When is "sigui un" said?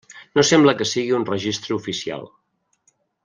0.91-1.27